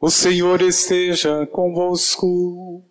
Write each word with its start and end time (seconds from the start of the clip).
O 0.00 0.10
Senhor 0.10 0.62
esteja 0.62 1.44
convosco. 1.46 2.84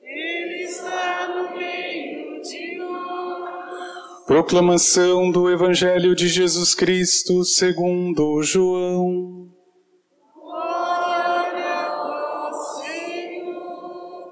Ele 0.00 0.62
está 0.62 1.26
no 1.34 1.58
meio 1.58 2.40
de 2.40 2.78
nós. 2.78 4.24
Proclamação 4.28 5.32
do 5.32 5.50
Evangelho 5.50 6.14
de 6.14 6.28
Jesus 6.28 6.72
Cristo 6.72 7.44
segundo 7.44 8.40
João. 8.44 9.50
Glória 10.36 11.80
ao 11.88 12.52
Senhor. 12.76 14.22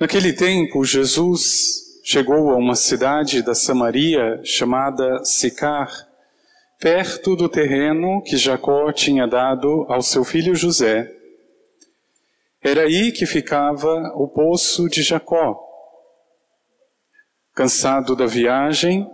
Naquele 0.00 0.32
tempo, 0.32 0.84
Jesus 0.84 2.02
chegou 2.02 2.50
a 2.50 2.56
uma 2.56 2.74
cidade 2.74 3.42
da 3.44 3.54
Samaria 3.54 4.40
chamada 4.42 5.24
Sicar, 5.24 6.07
perto 6.78 7.34
do 7.34 7.48
terreno 7.48 8.22
que 8.22 8.36
Jacó 8.36 8.92
tinha 8.92 9.26
dado 9.26 9.84
ao 9.88 10.00
seu 10.00 10.24
filho 10.24 10.54
José. 10.54 11.12
Era 12.62 12.82
aí 12.82 13.10
que 13.10 13.26
ficava 13.26 14.12
o 14.14 14.28
poço 14.28 14.88
de 14.88 15.02
Jacó. 15.02 15.58
Cansado 17.52 18.14
da 18.14 18.26
viagem, 18.26 19.10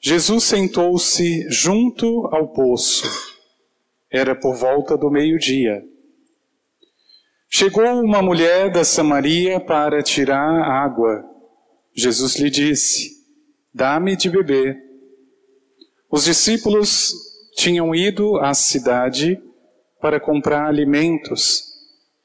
Jesus 0.00 0.44
sentou-se 0.44 1.50
junto 1.50 2.28
ao 2.32 2.48
poço. 2.48 3.04
Era 4.10 4.34
por 4.36 4.54
volta 4.54 4.96
do 4.96 5.10
meio-dia. 5.10 5.82
Chegou 7.48 7.84
uma 8.00 8.22
mulher 8.22 8.70
da 8.70 8.84
Samaria 8.84 9.58
para 9.58 10.02
tirar 10.02 10.62
água. 10.62 11.24
Jesus 11.92 12.36
lhe 12.36 12.50
disse: 12.50 13.10
Dá-me 13.72 14.14
de 14.14 14.30
beber. 14.30 14.83
Os 16.10 16.24
discípulos 16.24 17.12
tinham 17.56 17.94
ido 17.94 18.36
à 18.38 18.52
cidade 18.54 19.40
para 20.00 20.20
comprar 20.20 20.66
alimentos. 20.66 21.64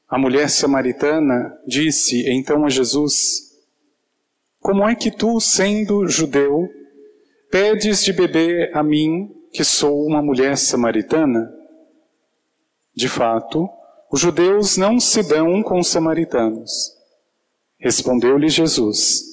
A 0.08 0.18
mulher 0.18 0.50
samaritana 0.50 1.56
disse 1.66 2.28
então 2.30 2.64
a 2.64 2.68
Jesus: 2.68 3.52
Como 4.60 4.86
é 4.88 4.94
que 4.94 5.10
tu, 5.10 5.40
sendo 5.40 6.06
judeu, 6.06 6.68
pedes 7.50 8.04
de 8.04 8.12
beber 8.12 8.76
a 8.76 8.82
mim, 8.82 9.34
que 9.52 9.64
sou 9.64 10.04
uma 10.04 10.20
mulher 10.20 10.56
samaritana? 10.56 11.50
De 12.94 13.08
fato, 13.08 13.68
os 14.10 14.20
judeus 14.20 14.76
não 14.76 14.98
se 14.98 15.22
dão 15.22 15.62
com 15.62 15.78
os 15.78 15.88
samaritanos. 15.88 16.92
Respondeu-lhe 17.78 18.48
Jesus: 18.48 19.29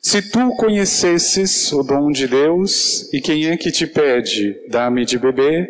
se 0.00 0.22
tu 0.30 0.56
conhecesses 0.56 1.70
o 1.72 1.82
dom 1.82 2.10
de 2.10 2.26
Deus 2.26 3.12
e 3.12 3.20
quem 3.20 3.46
é 3.48 3.56
que 3.56 3.70
te 3.70 3.86
pede, 3.86 4.56
dá-me 4.68 5.04
de 5.04 5.18
beber, 5.18 5.68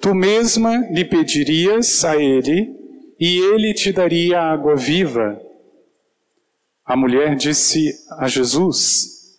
tu 0.00 0.14
mesma 0.14 0.88
lhe 0.90 1.04
pedirias 1.04 2.04
a 2.04 2.16
ele 2.16 2.72
e 3.18 3.38
ele 3.38 3.74
te 3.74 3.92
daria 3.92 4.40
água 4.40 4.76
viva. 4.76 5.40
A 6.84 6.96
mulher 6.96 7.34
disse 7.34 7.92
a 8.18 8.28
Jesus: 8.28 9.38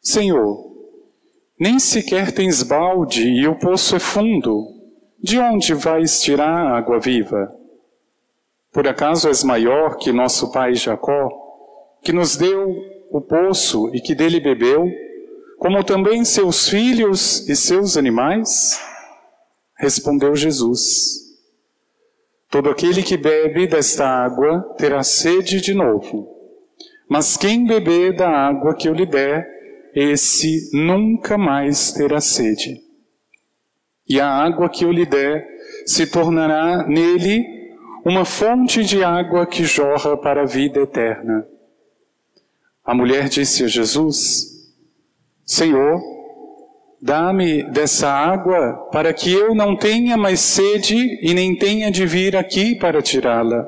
Senhor, 0.00 0.74
nem 1.58 1.78
sequer 1.78 2.32
tens 2.32 2.64
balde 2.64 3.28
e 3.28 3.46
o 3.46 3.58
poço 3.58 3.94
é 3.94 4.00
fundo. 4.00 4.72
De 5.22 5.38
onde 5.38 5.72
vais 5.72 6.20
tirar 6.20 6.76
água 6.76 6.98
viva? 6.98 7.50
Por 8.72 8.86
acaso 8.86 9.28
és 9.28 9.42
maior 9.44 9.96
que 9.96 10.12
nosso 10.12 10.52
pai 10.52 10.74
Jacó, 10.74 11.30
que 12.02 12.12
nos 12.12 12.36
deu 12.36 12.93
o 13.14 13.20
poço 13.20 13.94
e 13.94 14.00
que 14.00 14.12
dele 14.12 14.40
bebeu, 14.40 14.90
como 15.56 15.84
também 15.84 16.24
seus 16.24 16.68
filhos 16.68 17.48
e 17.48 17.54
seus 17.54 17.96
animais? 17.96 18.76
Respondeu 19.78 20.34
Jesus: 20.34 21.20
Todo 22.50 22.68
aquele 22.68 23.04
que 23.04 23.16
bebe 23.16 23.68
desta 23.68 24.04
água 24.04 24.62
terá 24.76 25.04
sede 25.04 25.60
de 25.60 25.72
novo, 25.72 26.28
mas 27.08 27.36
quem 27.36 27.64
beber 27.64 28.16
da 28.16 28.28
água 28.28 28.74
que 28.74 28.88
eu 28.88 28.92
lhe 28.92 29.06
der, 29.06 29.46
esse 29.94 30.70
nunca 30.72 31.38
mais 31.38 31.92
terá 31.92 32.20
sede. 32.20 32.82
E 34.08 34.20
a 34.20 34.28
água 34.28 34.68
que 34.68 34.84
eu 34.84 34.90
lhe 34.90 35.06
der 35.06 35.46
se 35.86 36.04
tornará 36.04 36.84
nele 36.88 37.44
uma 38.04 38.24
fonte 38.24 38.82
de 38.82 39.04
água 39.04 39.46
que 39.46 39.62
jorra 39.62 40.16
para 40.16 40.42
a 40.42 40.46
vida 40.46 40.80
eterna. 40.80 41.53
A 42.84 42.94
mulher 42.94 43.28
disse 43.30 43.64
a 43.64 43.66
Jesus: 43.66 44.52
Senhor, 45.44 46.02
dá-me 47.00 47.62
dessa 47.70 48.10
água 48.10 48.88
para 48.92 49.14
que 49.14 49.32
eu 49.32 49.54
não 49.54 49.74
tenha 49.74 50.16
mais 50.16 50.40
sede 50.40 51.18
e 51.22 51.32
nem 51.32 51.56
tenha 51.56 51.90
de 51.90 52.04
vir 52.04 52.36
aqui 52.36 52.74
para 52.74 53.00
tirá-la. 53.00 53.66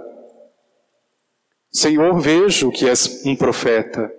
Senhor, 1.72 2.21
vejo 2.21 2.71
que 2.71 2.88
és 2.88 3.25
um 3.25 3.34
profeta. 3.34 4.12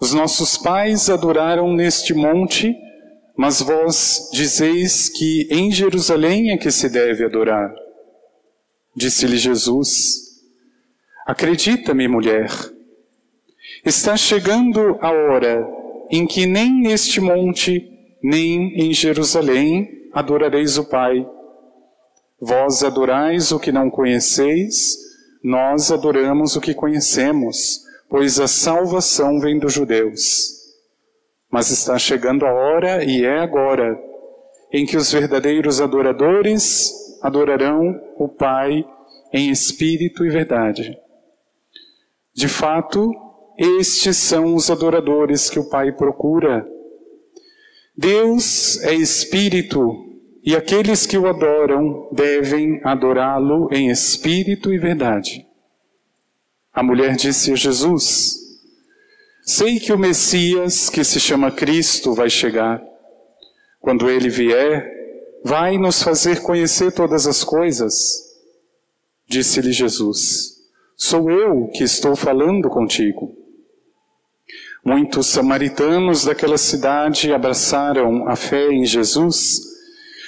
Os 0.00 0.14
nossos 0.14 0.56
pais 0.56 1.10
adoraram 1.10 1.72
neste 1.72 2.14
monte, 2.14 2.74
mas 3.36 3.60
vós 3.60 4.30
dizeis 4.32 5.08
que 5.08 5.46
em 5.50 5.70
Jerusalém 5.70 6.50
é 6.50 6.56
que 6.56 6.70
se 6.70 6.88
deve 6.88 7.24
adorar. 7.24 7.74
Disse-lhe 8.96 9.36
Jesus: 9.36 10.40
Acredita-me, 11.26 12.08
mulher 12.08 12.73
Está 13.84 14.16
chegando 14.16 14.96
a 14.98 15.10
hora 15.10 15.68
em 16.10 16.26
que 16.26 16.46
nem 16.46 16.72
neste 16.72 17.20
monte, 17.20 18.16
nem 18.22 18.72
em 18.80 18.94
Jerusalém 18.94 20.08
adorareis 20.10 20.78
o 20.78 20.84
Pai. 20.84 21.28
Vós 22.40 22.82
adorais 22.82 23.52
o 23.52 23.60
que 23.60 23.70
não 23.70 23.90
conheceis, 23.90 24.96
nós 25.42 25.92
adoramos 25.92 26.56
o 26.56 26.62
que 26.62 26.72
conhecemos, 26.72 27.84
pois 28.08 28.40
a 28.40 28.48
salvação 28.48 29.38
vem 29.38 29.58
dos 29.58 29.74
judeus. 29.74 30.50
Mas 31.50 31.70
está 31.70 31.98
chegando 31.98 32.46
a 32.46 32.52
hora, 32.54 33.04
e 33.04 33.22
é 33.22 33.38
agora, 33.38 34.00
em 34.72 34.86
que 34.86 34.96
os 34.96 35.12
verdadeiros 35.12 35.82
adoradores 35.82 36.90
adorarão 37.20 38.00
o 38.16 38.28
Pai 38.28 38.82
em 39.30 39.50
espírito 39.50 40.24
e 40.24 40.30
verdade. 40.30 40.98
De 42.34 42.48
fato, 42.48 43.12
estes 43.58 44.16
são 44.16 44.54
os 44.54 44.70
adoradores 44.70 45.48
que 45.48 45.58
o 45.58 45.68
Pai 45.68 45.92
procura. 45.92 46.66
Deus 47.96 48.82
é 48.82 48.94
espírito 48.94 50.04
e 50.42 50.54
aqueles 50.54 51.06
que 51.06 51.16
o 51.16 51.26
adoram 51.26 52.08
devem 52.12 52.80
adorá-lo 52.84 53.68
em 53.72 53.88
espírito 53.88 54.72
e 54.72 54.78
verdade. 54.78 55.46
A 56.72 56.82
mulher 56.82 57.16
disse 57.16 57.52
a 57.52 57.54
Jesus: 57.54 58.36
Sei 59.42 59.78
que 59.78 59.92
o 59.92 59.98
Messias, 59.98 60.90
que 60.90 61.04
se 61.04 61.20
chama 61.20 61.50
Cristo, 61.50 62.12
vai 62.12 62.28
chegar. 62.28 62.82
Quando 63.80 64.10
ele 64.10 64.28
vier, 64.28 64.90
vai 65.44 65.78
nos 65.78 66.02
fazer 66.02 66.42
conhecer 66.42 66.92
todas 66.92 67.26
as 67.26 67.44
coisas. 67.44 67.94
Disse-lhe 69.26 69.72
Jesus: 69.72 70.58
Sou 70.96 71.30
eu 71.30 71.68
que 71.68 71.84
estou 71.84 72.16
falando 72.16 72.68
contigo. 72.68 73.43
Muitos 74.84 75.28
samaritanos 75.28 76.26
daquela 76.26 76.58
cidade 76.58 77.32
abraçaram 77.32 78.28
a 78.28 78.36
fé 78.36 78.70
em 78.70 78.84
Jesus. 78.84 79.60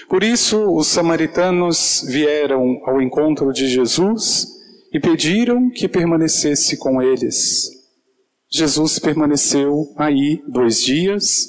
Por 0.08 0.24
isso, 0.24 0.74
os 0.74 0.86
samaritanos 0.86 2.02
vieram 2.08 2.80
ao 2.86 3.02
encontro 3.02 3.52
de 3.52 3.68
Jesus 3.68 4.46
e 4.94 4.98
pediram 4.98 5.68
que 5.68 5.86
permanecesse 5.86 6.78
com 6.78 7.02
eles. 7.02 7.68
Jesus 8.48 8.98
permaneceu 8.98 9.92
aí 9.98 10.42
dois 10.48 10.80
dias 10.80 11.48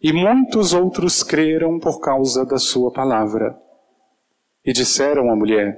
e 0.00 0.10
muitos 0.12 0.72
outros 0.72 1.22
creram 1.22 1.78
por 1.78 2.00
causa 2.00 2.46
da 2.46 2.56
sua 2.56 2.90
palavra. 2.90 3.54
E 4.64 4.72
disseram 4.72 5.30
à 5.30 5.36
mulher: 5.36 5.76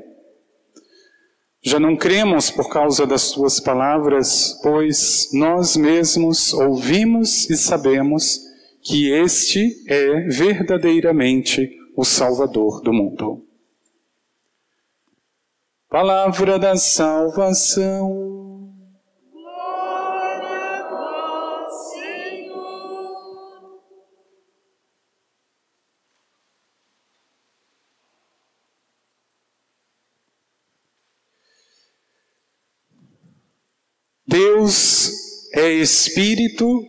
já 1.63 1.81
não 1.81 1.97
cremos 1.97 2.51
por 2.51 2.69
causa 2.71 3.07
das 3.07 3.31
tuas 3.33 3.59
palavras, 3.61 4.59
pois 4.63 5.29
nós 5.33 5.77
mesmos 5.77 6.53
ouvimos 6.53 7.49
e 7.51 7.57
sabemos 7.57 8.41
que 8.83 9.11
este 9.11 9.85
é 9.89 10.21
verdadeiramente 10.29 11.71
o 11.97 12.05
Salvador 12.05 12.81
do 12.83 12.93
mundo. 12.93 13.45
Palavra 15.91 16.59
da 16.59 16.77
salvação. 16.77 18.48
Deus 34.39 35.11
é 35.53 35.69
espírito 35.73 36.87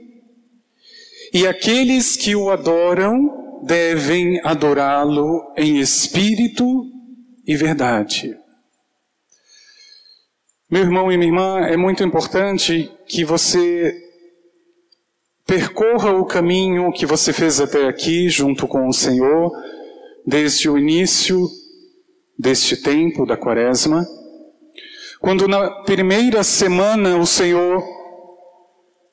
e 1.33 1.47
aqueles 1.47 2.15
que 2.15 2.35
o 2.35 2.51
adoram 2.51 3.63
devem 3.63 4.39
adorá-lo 4.43 5.51
em 5.57 5.79
espírito 5.79 6.63
e 7.47 7.55
verdade. 7.55 8.37
Meu 10.69 10.83
irmão 10.83 11.11
e 11.11 11.17
minha 11.17 11.31
irmã, 11.31 11.59
é 11.61 11.75
muito 11.75 12.03
importante 12.03 12.91
que 13.07 13.25
você 13.25 13.99
percorra 15.47 16.11
o 16.11 16.25
caminho 16.25 16.91
que 16.91 17.07
você 17.07 17.33
fez 17.33 17.59
até 17.59 17.87
aqui 17.87 18.29
junto 18.29 18.67
com 18.67 18.87
o 18.87 18.93
Senhor, 18.93 19.51
desde 20.23 20.69
o 20.69 20.77
início 20.77 21.49
deste 22.37 22.77
tempo 22.77 23.25
da 23.25 23.35
Quaresma, 23.35 24.05
quando 25.19 25.47
na 25.47 25.69
primeira 25.83 26.43
semana 26.43 27.17
o 27.17 27.25
Senhor 27.25 27.83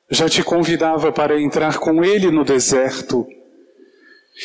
já 0.09 0.29
te 0.29 0.41
convidava 0.41 1.11
para 1.11 1.39
entrar 1.39 1.79
com 1.79 2.03
Ele 2.03 2.31
no 2.31 2.45
deserto. 2.45 3.27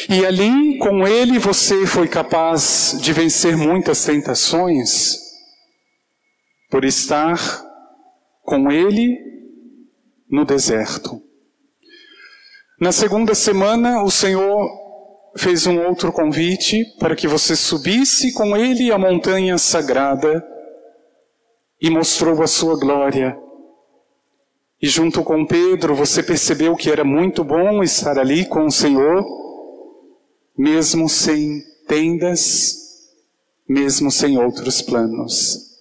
E 0.09 0.25
ali, 0.27 0.79
com 0.79 1.07
Ele, 1.07 1.39
você 1.39 1.87
foi 1.87 2.09
capaz 2.09 2.97
de 3.01 3.13
vencer 3.13 3.57
muitas 3.57 4.05
tentações, 4.05 5.19
por 6.71 6.85
estar 6.85 7.39
com 8.43 8.73
Ele 8.73 9.19
no 10.29 10.45
deserto. 10.45 11.23
Na 12.81 12.91
segunda 12.91 13.35
semana, 13.35 14.03
o 14.03 14.11
Senhor 14.11 14.69
fez 15.37 15.67
um 15.67 15.81
outro 15.87 16.11
convite 16.11 16.85
para 16.99 17.15
que 17.15 17.29
você 17.29 17.55
subisse 17.55 18.33
com 18.33 18.57
Ele 18.57 18.91
a 18.91 18.99
montanha 18.99 19.57
sagrada 19.59 20.45
e 21.83 21.91
mostrou 21.91 22.41
a 22.45 22.47
sua 22.47 22.79
glória. 22.79 23.37
E 24.81 24.87
junto 24.87 25.25
com 25.25 25.45
Pedro, 25.45 25.97
você 25.97 26.23
percebeu 26.23 26.77
que 26.77 26.89
era 26.89 27.03
muito 27.03 27.43
bom 27.43 27.83
estar 27.83 28.21
ali 28.21 28.45
com 28.47 28.67
o 28.67 28.71
Senhor, 28.71 29.25
mesmo 30.57 31.09
sem 31.09 31.61
tendas, 31.89 33.11
mesmo 33.69 34.13
sem 34.13 34.39
outros 34.39 34.81
planos. 34.81 35.73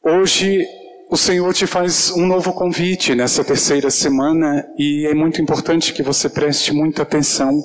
Hoje 0.00 0.64
o 1.10 1.16
Senhor 1.16 1.52
te 1.52 1.66
faz 1.66 2.12
um 2.12 2.24
novo 2.24 2.52
convite 2.52 3.16
nessa 3.16 3.42
terceira 3.42 3.90
semana 3.90 4.64
e 4.78 5.06
é 5.06 5.14
muito 5.14 5.42
importante 5.42 5.92
que 5.92 6.04
você 6.04 6.28
preste 6.28 6.72
muita 6.72 7.02
atenção, 7.02 7.60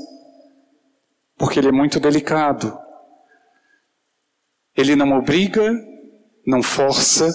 porque 1.38 1.60
ele 1.60 1.68
é 1.68 1.72
muito 1.72 2.00
delicado. 2.00 2.76
Ele 4.76 4.96
não 4.96 5.12
obriga, 5.12 5.93
não 6.46 6.62
força, 6.62 7.30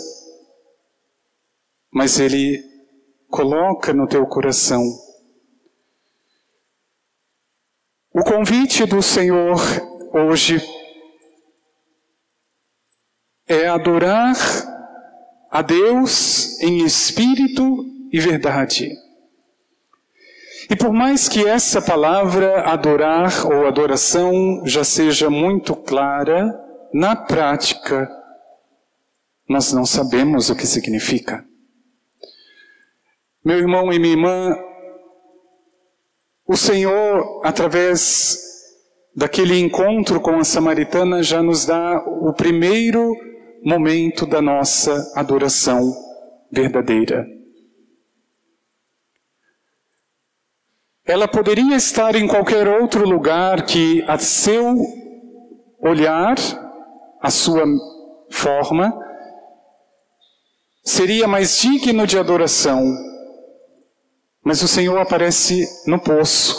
mas 1.90 2.18
ele 2.18 2.62
coloca 3.30 3.92
no 3.92 4.06
teu 4.06 4.26
coração. 4.26 4.82
O 8.12 8.22
convite 8.22 8.84
do 8.84 9.02
Senhor 9.02 9.60
hoje 10.12 10.60
é 13.46 13.68
adorar 13.68 14.36
a 15.50 15.62
Deus 15.62 16.60
em 16.60 16.84
espírito 16.84 17.84
e 18.12 18.20
verdade. 18.20 18.90
E 20.70 20.76
por 20.76 20.92
mais 20.92 21.28
que 21.28 21.46
essa 21.46 21.80
palavra 21.80 22.70
adorar 22.70 23.46
ou 23.46 23.66
adoração 23.66 24.62
já 24.66 24.84
seja 24.84 25.30
muito 25.30 25.74
clara, 25.74 26.54
na 26.92 27.16
prática 27.16 28.17
nós 29.48 29.72
não 29.72 29.86
sabemos 29.86 30.50
o 30.50 30.56
que 30.56 30.66
significa. 30.66 31.44
Meu 33.44 33.58
irmão 33.58 33.92
e 33.92 33.98
minha 33.98 34.12
irmã, 34.12 34.56
o 36.46 36.56
Senhor, 36.56 37.40
através 37.44 38.38
daquele 39.16 39.58
encontro 39.58 40.20
com 40.20 40.38
a 40.38 40.44
samaritana, 40.44 41.22
já 41.22 41.42
nos 41.42 41.64
dá 41.64 41.98
o 42.06 42.32
primeiro 42.32 43.14
momento 43.64 44.26
da 44.26 44.42
nossa 44.42 45.12
adoração 45.16 45.92
verdadeira. 46.52 47.26
Ela 51.06 51.26
poderia 51.26 51.74
estar 51.74 52.14
em 52.16 52.28
qualquer 52.28 52.68
outro 52.68 53.08
lugar 53.08 53.64
que, 53.64 54.04
a 54.06 54.18
seu 54.18 54.76
olhar, 55.80 56.36
a 57.20 57.30
sua 57.30 57.64
forma, 58.30 59.07
seria 60.88 61.28
mais 61.28 61.58
digno 61.58 62.06
de 62.06 62.18
adoração. 62.18 62.82
Mas 64.42 64.62
o 64.62 64.68
Senhor 64.68 64.98
aparece 64.98 65.68
no 65.86 66.00
poço, 66.00 66.56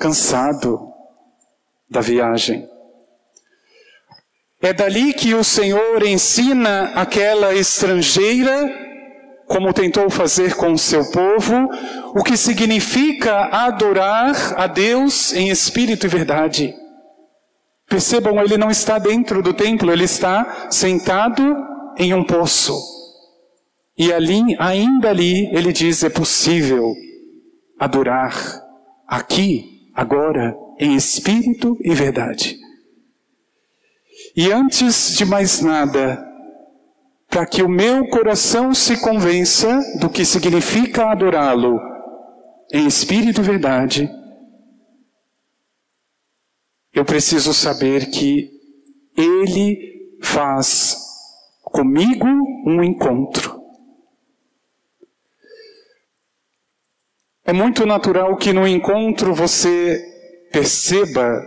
cansado 0.00 0.80
da 1.88 2.00
viagem. 2.00 2.66
É 4.62 4.72
dali 4.72 5.12
que 5.12 5.34
o 5.34 5.44
Senhor 5.44 6.02
ensina 6.02 6.92
aquela 6.94 7.54
estrangeira, 7.54 8.72
como 9.46 9.74
tentou 9.74 10.08
fazer 10.08 10.56
com 10.56 10.72
o 10.72 10.78
seu 10.78 11.10
povo, 11.10 11.68
o 12.14 12.24
que 12.24 12.36
significa 12.36 13.44
adorar 13.52 14.58
a 14.58 14.66
Deus 14.66 15.34
em 15.34 15.50
espírito 15.50 16.06
e 16.06 16.08
verdade. 16.08 16.74
Percebam, 17.86 18.40
ele 18.40 18.56
não 18.56 18.70
está 18.70 18.98
dentro 18.98 19.42
do 19.42 19.52
templo, 19.52 19.92
ele 19.92 20.04
está 20.04 20.68
sentado 20.70 21.44
em 21.98 22.14
um 22.14 22.24
poço. 22.24 22.95
E 23.98 24.12
ali, 24.12 24.56
ainda 24.58 25.10
ali, 25.10 25.46
ele 25.54 25.72
diz: 25.72 26.02
é 26.04 26.10
possível 26.10 26.94
adorar 27.78 28.34
aqui, 29.06 29.90
agora, 29.94 30.56
em 30.78 30.94
espírito 30.94 31.76
e 31.80 31.94
verdade. 31.94 32.58
E 34.36 34.52
antes 34.52 35.16
de 35.16 35.24
mais 35.24 35.60
nada, 35.60 36.22
para 37.28 37.46
que 37.46 37.62
o 37.62 37.68
meu 37.68 38.06
coração 38.08 38.74
se 38.74 39.00
convença 39.00 39.80
do 39.98 40.10
que 40.10 40.24
significa 40.24 41.10
adorá-lo 41.10 41.78
em 42.72 42.86
espírito 42.86 43.40
e 43.40 43.44
verdade, 43.44 44.10
eu 46.92 47.04
preciso 47.04 47.52
saber 47.54 48.10
que 48.10 48.50
Ele 49.16 50.18
faz 50.22 50.96
comigo 51.62 52.26
um 52.66 52.82
encontro. 52.82 53.55
É 57.46 57.52
muito 57.52 57.86
natural 57.86 58.36
que 58.36 58.52
no 58.52 58.66
encontro 58.66 59.32
você 59.32 60.02
perceba 60.50 61.46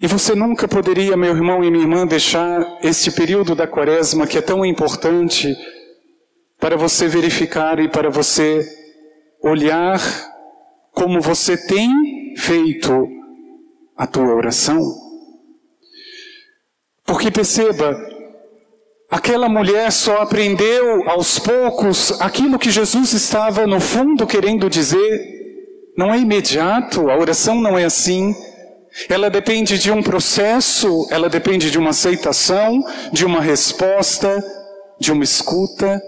e 0.00 0.06
você 0.06 0.34
nunca 0.34 0.66
poderia, 0.66 1.18
meu 1.18 1.34
irmão 1.36 1.62
e 1.62 1.70
minha 1.70 1.84
irmã, 1.84 2.06
deixar 2.06 2.78
este 2.82 3.10
período 3.10 3.54
da 3.54 3.66
quaresma 3.66 4.26
que 4.26 4.38
é 4.38 4.40
tão 4.40 4.64
importante 4.64 5.54
para 6.58 6.76
você 6.76 7.08
verificar 7.08 7.78
e 7.78 7.90
para 7.90 8.08
você 8.08 8.66
olhar 9.42 10.00
como 10.92 11.20
você 11.20 11.58
tem 11.58 11.90
feito 12.38 13.06
a 13.94 14.06
tua 14.06 14.34
oração. 14.34 14.80
Porque 17.04 17.30
perceba, 17.30 17.94
aquela 19.10 19.48
mulher 19.48 19.90
só 19.92 20.22
aprendeu 20.22 21.08
aos 21.08 21.38
poucos 21.38 22.20
aquilo 22.20 22.58
que 22.58 22.70
Jesus 22.70 23.12
estava 23.12 23.66
no 23.66 23.80
fundo 23.80 24.26
querendo 24.26 24.68
dizer. 24.68 25.34
Não 25.96 26.12
é 26.12 26.18
imediato, 26.18 27.08
a 27.10 27.16
oração 27.16 27.54
não 27.60 27.78
é 27.78 27.84
assim. 27.84 28.34
Ela 29.08 29.28
depende 29.30 29.78
de 29.78 29.90
um 29.90 30.02
processo, 30.02 31.06
ela 31.10 31.28
depende 31.28 31.70
de 31.70 31.78
uma 31.78 31.90
aceitação, 31.90 32.82
de 33.12 33.24
uma 33.24 33.40
resposta, 33.40 34.42
de 34.98 35.12
uma 35.12 35.24
escuta. 35.24 36.00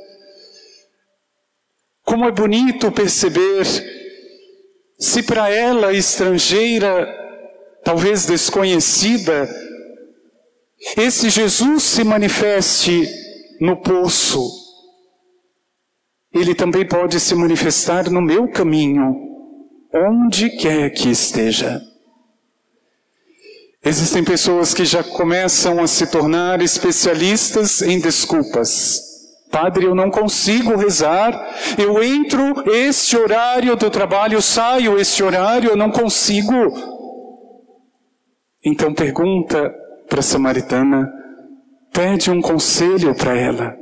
Como 2.05 2.27
é 2.27 2.31
bonito 2.31 2.91
perceber 2.91 3.67
se 4.99 5.23
para 5.23 5.51
ela 5.51 5.93
estrangeira, 5.93 7.07
talvez 7.85 8.27
desconhecida, 8.27 9.49
esse 10.97 11.29
Jesus 11.29 11.83
se 11.83 12.05
manifeste 12.05 13.09
no 13.61 13.77
poço, 13.77 14.49
ele 16.33 16.55
também 16.55 16.87
pode 16.87 17.19
se 17.19 17.35
manifestar 17.35 18.11
no 18.11 18.21
meu 18.21 18.49
caminho, 18.49 19.15
onde 19.93 20.51
quer 20.51 20.91
que 20.91 21.09
esteja. 21.09 21.81
Existem 23.85 24.23
pessoas 24.23 24.75
que 24.75 24.85
já 24.85 25.03
começam 25.03 25.81
a 25.83 25.87
se 25.87 26.07
tornar 26.11 26.61
especialistas 26.61 27.81
em 27.81 27.99
desculpas. 27.99 29.01
Padre, 29.51 29.87
eu 29.87 29.95
não 29.95 30.11
consigo 30.11 30.77
rezar. 30.77 31.33
Eu 31.79 32.03
entro 32.03 32.71
este 32.71 33.17
horário 33.17 33.77
do 33.77 33.91
trabalho, 33.91 34.43
saio 34.43 34.99
este 34.99 35.23
horário, 35.23 35.71
eu 35.71 35.77
não 35.77 35.91
consigo. 35.91 36.53
Então 38.63 38.93
pergunta 38.93 39.75
para 40.09 40.21
a 40.21 40.23
samaritana, 40.23 41.13
pede 41.93 42.31
um 42.31 42.41
conselho 42.41 43.15
para 43.15 43.37
ela. 43.37 43.77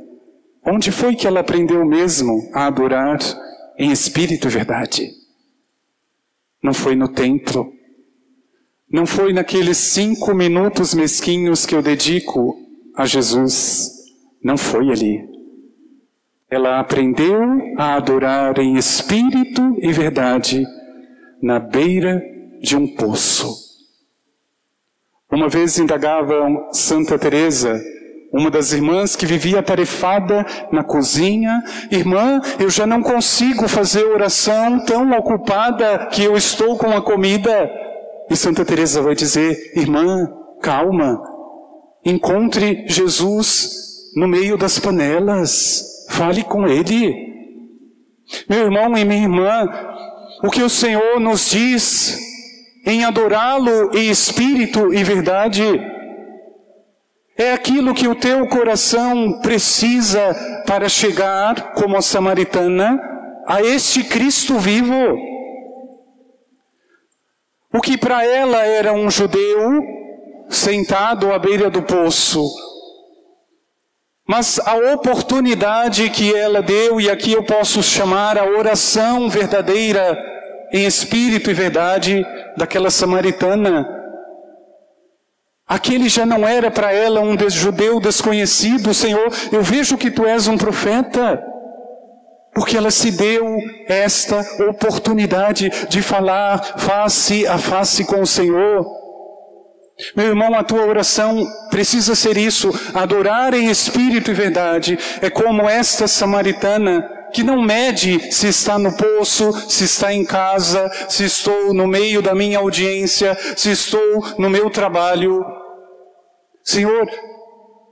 Onde 0.65 0.91
foi 0.91 1.15
que 1.15 1.25
ela 1.25 1.39
aprendeu 1.39 1.85
mesmo 1.85 2.49
a 2.53 2.67
adorar 2.67 3.17
em 3.77 3.91
espírito 3.91 4.47
e 4.47 4.51
verdade? 4.51 5.11
Não 6.61 6.73
foi 6.73 6.95
no 6.95 7.07
templo, 7.07 7.73
Não 8.89 9.05
foi 9.05 9.33
naqueles 9.33 9.77
cinco 9.77 10.33
minutos 10.33 10.93
mesquinhos 10.93 11.65
que 11.65 11.75
eu 11.75 11.81
dedico 11.81 12.57
a 12.95 13.05
Jesus. 13.05 13.91
Não 14.41 14.57
foi 14.57 14.89
ali. 14.89 15.27
Ela 16.49 16.79
aprendeu 16.79 17.41
a 17.77 17.95
adorar 17.95 18.57
em 18.59 18.77
espírito 18.77 19.77
e 19.81 19.91
verdade 19.91 20.65
na 21.41 21.59
beira 21.59 22.23
de 22.61 22.77
um 22.77 22.87
poço. 22.87 23.66
Uma 25.37 25.49
vez 25.49 25.77
indagava 25.77 26.33
Santa 26.71 27.15
Teresa, 27.15 27.79
uma 28.33 28.49
das 28.49 28.71
irmãs 28.71 29.15
que 29.15 29.23
vivia 29.23 29.59
atarefada 29.59 30.43
na 30.71 30.83
cozinha, 30.83 31.61
irmã, 31.91 32.41
eu 32.59 32.71
já 32.71 32.87
não 32.87 33.03
consigo 33.03 33.67
fazer 33.67 34.03
oração 34.03 34.83
tão 34.83 35.11
ocupada 35.11 36.07
que 36.07 36.23
eu 36.23 36.35
estou 36.35 36.75
com 36.75 36.89
a 36.89 37.03
comida. 37.03 37.69
E 38.31 38.35
Santa 38.35 38.65
Teresa 38.65 38.99
vai 38.99 39.13
dizer, 39.13 39.73
irmã, 39.75 40.27
calma, 40.59 41.21
encontre 42.03 42.85
Jesus 42.87 43.69
no 44.15 44.27
meio 44.27 44.57
das 44.57 44.79
panelas, 44.79 46.07
fale 46.09 46.43
com 46.43 46.67
ele. 46.67 47.13
Meu 48.49 48.61
irmão 48.61 48.97
e 48.97 49.05
minha 49.05 49.21
irmã, 49.21 49.69
o 50.43 50.49
que 50.49 50.63
o 50.63 50.69
Senhor 50.69 51.19
nos 51.19 51.51
diz 51.51 52.26
em 52.87 53.03
adorá-lo 53.03 53.95
em 53.95 54.09
espírito 54.09 54.93
e 54.93 55.03
verdade 55.03 55.61
é 57.37 57.51
aquilo 57.51 57.93
que 57.93 58.07
o 58.07 58.15
teu 58.15 58.47
coração 58.47 59.39
precisa 59.41 60.33
para 60.65 60.89
chegar, 60.89 61.73
como 61.73 61.95
a 61.95 62.01
samaritana, 62.01 62.99
a 63.45 63.61
este 63.61 64.03
Cristo 64.03 64.57
vivo. 64.57 65.15
O 67.71 67.79
que 67.79 67.95
para 67.95 68.25
ela 68.25 68.65
era 68.65 68.91
um 68.91 69.11
judeu 69.11 69.83
sentado 70.49 71.31
à 71.31 71.37
beira 71.37 71.69
do 71.69 71.83
poço, 71.83 72.49
mas 74.27 74.59
a 74.59 74.75
oportunidade 74.93 76.09
que 76.09 76.35
ela 76.35 76.61
deu, 76.63 76.99
e 76.99 77.09
aqui 77.09 77.33
eu 77.33 77.43
posso 77.43 77.83
chamar 77.83 78.37
a 78.37 78.45
oração 78.45 79.29
verdadeira, 79.29 80.17
em 80.73 80.85
espírito 80.85 81.51
e 81.51 81.53
verdade, 81.53 82.25
daquela 82.57 82.89
samaritana. 82.89 83.87
Aquele 85.67 86.09
já 86.09 86.25
não 86.25 86.47
era 86.47 86.71
para 86.71 86.91
ela 86.91 87.21
um 87.21 87.37
judeu 87.49 87.99
desconhecido, 87.99 88.93
Senhor, 88.93 89.31
eu 89.51 89.61
vejo 89.61 89.97
que 89.97 90.09
tu 90.09 90.25
és 90.25 90.47
um 90.47 90.57
profeta. 90.57 91.43
Porque 92.53 92.75
ela 92.75 92.89
se 92.89 93.11
deu 93.11 93.57
esta 93.87 94.43
oportunidade 94.67 95.69
de 95.87 96.01
falar 96.01 96.79
face 96.79 97.45
a 97.45 97.57
face 97.57 98.03
com 98.03 98.21
o 98.21 98.27
Senhor. 98.27 98.83
Meu 100.15 100.27
irmão, 100.27 100.55
a 100.55 100.63
tua 100.63 100.85
oração 100.85 101.45
precisa 101.69 102.15
ser 102.15 102.37
isso, 102.37 102.71
adorar 102.93 103.53
em 103.53 103.69
espírito 103.69 104.31
e 104.31 104.33
verdade. 104.33 104.97
É 105.21 105.29
como 105.29 105.69
esta 105.69 106.07
samaritana 106.07 107.16
que 107.33 107.43
não 107.43 107.61
mede 107.61 108.31
se 108.31 108.47
está 108.47 108.77
no 108.77 108.95
poço, 108.95 109.51
se 109.69 109.83
está 109.83 110.13
em 110.13 110.25
casa, 110.25 110.89
se 111.09 111.25
estou 111.25 111.73
no 111.73 111.87
meio 111.87 112.21
da 112.21 112.33
minha 112.33 112.59
audiência, 112.59 113.37
se 113.55 113.71
estou 113.71 114.23
no 114.37 114.49
meu 114.49 114.69
trabalho. 114.69 115.45
Senhor, 116.63 117.07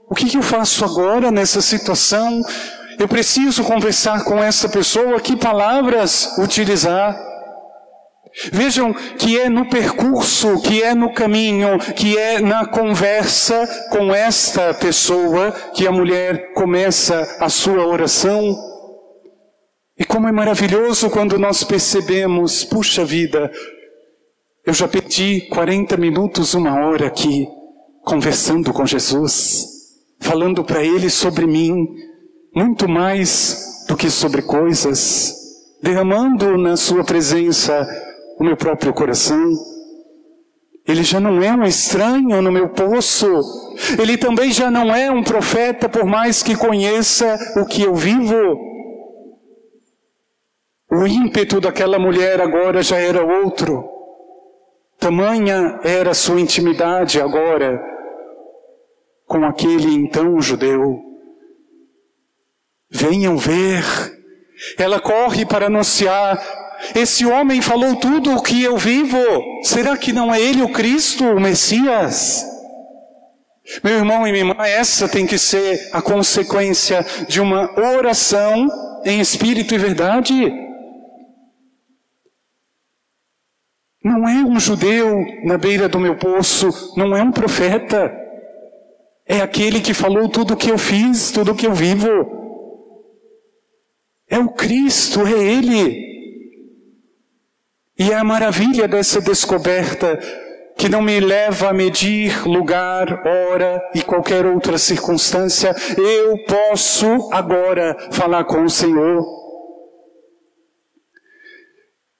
o 0.08 0.14
que, 0.14 0.36
eu 0.36 0.42
faço 0.42 0.84
agora 0.84 1.30
nessa 1.30 1.60
situação? 1.60 2.40
Eu 2.98 3.08
preciso 3.08 3.64
conversar 3.64 4.24
com 4.24 4.42
essa 4.42 4.68
pessoa, 4.68 5.20
que 5.20 5.36
palavras 5.36 6.36
utilizar? 6.38 7.16
Vejam 8.52 8.92
que 8.92 9.38
é 9.38 9.48
no 9.48 9.68
percurso, 9.68 10.60
que 10.60 10.82
é 10.82 10.94
no 10.94 11.12
caminho, 11.12 11.78
que 11.78 12.18
é 12.18 12.38
na 12.38 12.66
conversa 12.66 13.66
com 13.90 14.14
esta 14.14 14.74
pessoa 14.74 15.52
que 15.74 15.86
a 15.86 15.92
mulher 15.92 16.52
começa 16.52 17.26
a 17.40 17.48
sua 17.48 17.86
oração. 17.86 18.54
E 19.98 20.04
como 20.04 20.28
é 20.28 20.32
maravilhoso 20.32 21.08
quando 21.08 21.38
nós 21.38 21.64
percebemos, 21.64 22.64
puxa 22.64 23.02
vida, 23.02 23.50
eu 24.66 24.74
já 24.74 24.86
perdi 24.86 25.48
40 25.48 25.96
minutos, 25.96 26.52
uma 26.52 26.74
hora 26.74 27.06
aqui, 27.06 27.48
conversando 28.04 28.74
com 28.74 28.84
Jesus, 28.84 29.64
falando 30.20 30.62
para 30.62 30.84
Ele 30.84 31.08
sobre 31.08 31.46
mim, 31.46 31.86
muito 32.54 32.86
mais 32.86 33.86
do 33.88 33.96
que 33.96 34.10
sobre 34.10 34.42
coisas, 34.42 35.34
derramando 35.82 36.58
na 36.58 36.76
Sua 36.76 37.02
presença 37.02 37.88
o 38.38 38.44
meu 38.44 38.56
próprio 38.56 38.92
coração. 38.92 39.50
Ele 40.86 41.02
já 41.02 41.18
não 41.18 41.42
é 41.42 41.52
um 41.52 41.64
estranho 41.64 42.42
no 42.42 42.52
meu 42.52 42.68
poço. 42.68 43.26
Ele 43.98 44.18
também 44.18 44.52
já 44.52 44.70
não 44.70 44.94
é 44.94 45.10
um 45.10 45.22
profeta, 45.22 45.88
por 45.88 46.04
mais 46.04 46.42
que 46.42 46.54
conheça 46.54 47.36
o 47.56 47.64
que 47.64 47.82
eu 47.82 47.94
vivo. 47.94 48.75
O 50.90 51.06
ímpeto 51.06 51.60
daquela 51.60 51.98
mulher 51.98 52.40
agora 52.40 52.82
já 52.82 52.98
era 52.98 53.24
outro. 53.24 53.88
Tamanha 54.98 55.80
era 55.82 56.14
sua 56.14 56.40
intimidade 56.40 57.20
agora 57.20 57.96
com 59.26 59.44
aquele 59.44 59.92
então 59.92 60.40
judeu. 60.40 61.00
Venham 62.90 63.36
ver. 63.36 63.84
Ela 64.78 65.00
corre 65.00 65.44
para 65.44 65.66
anunciar: 65.66 66.40
esse 66.94 67.26
homem 67.26 67.60
falou 67.60 67.96
tudo 67.96 68.34
o 68.34 68.42
que 68.42 68.62
eu 68.62 68.78
vivo. 68.78 69.18
Será 69.62 69.96
que 69.96 70.12
não 70.12 70.32
é 70.32 70.40
ele 70.40 70.62
o 70.62 70.72
Cristo, 70.72 71.24
o 71.24 71.40
Messias? 71.40 72.44
Meu 73.82 73.94
irmão 73.94 74.26
e 74.26 74.30
minha 74.30 74.44
irmã, 74.44 74.64
essa 74.64 75.08
tem 75.08 75.26
que 75.26 75.36
ser 75.36 75.90
a 75.92 76.00
consequência 76.00 77.04
de 77.26 77.40
uma 77.40 77.68
oração 77.76 78.68
em 79.04 79.20
espírito 79.20 79.74
e 79.74 79.78
verdade. 79.78 80.65
Não 84.06 84.28
é 84.28 84.34
um 84.34 84.60
judeu 84.60 85.26
na 85.42 85.58
beira 85.58 85.88
do 85.88 85.98
meu 85.98 86.14
poço, 86.14 86.94
não 86.96 87.16
é 87.16 87.20
um 87.24 87.32
profeta. 87.32 88.16
É 89.26 89.40
aquele 89.40 89.80
que 89.80 89.92
falou 89.92 90.28
tudo 90.28 90.54
o 90.54 90.56
que 90.56 90.70
eu 90.70 90.78
fiz, 90.78 91.32
tudo 91.32 91.50
o 91.50 91.54
que 91.56 91.66
eu 91.66 91.74
vivo. 91.74 92.08
É 94.30 94.38
o 94.38 94.50
Cristo, 94.50 95.26
é 95.26 95.32
Ele. 95.32 96.06
E 97.98 98.12
é 98.12 98.14
a 98.14 98.22
maravilha 98.22 98.86
dessa 98.86 99.20
descoberta 99.20 100.16
que 100.78 100.88
não 100.88 101.02
me 101.02 101.18
leva 101.18 101.70
a 101.70 101.72
medir 101.72 102.46
lugar, 102.46 103.26
hora 103.26 103.82
e 103.92 104.02
qualquer 104.02 104.46
outra 104.46 104.78
circunstância. 104.78 105.74
Eu 105.98 106.38
posso 106.44 107.28
agora 107.32 107.96
falar 108.12 108.44
com 108.44 108.62
o 108.62 108.70
Senhor. 108.70 109.45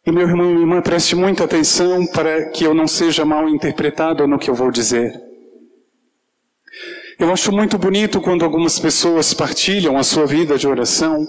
E 0.07 0.13
meu 0.13 0.23
irmão 0.23 0.47
e 0.47 0.49
minha 0.51 0.61
irmã, 0.61 0.81
preste 0.81 1.17
muita 1.17 1.43
atenção 1.43 2.07
para 2.07 2.49
que 2.51 2.63
eu 2.63 2.73
não 2.73 2.87
seja 2.87 3.25
mal 3.25 3.49
interpretado 3.49 4.25
no 4.29 4.39
que 4.39 4.49
eu 4.49 4.55
vou 4.55 4.71
dizer. 4.71 5.21
Eu 7.19 7.33
acho 7.33 7.51
muito 7.51 7.77
bonito 7.77 8.21
quando 8.21 8.45
algumas 8.45 8.79
pessoas 8.79 9.35
partilham 9.35 9.99
a 9.99 10.05
sua 10.05 10.25
vida 10.25 10.57
de 10.57 10.69
oração, 10.69 11.27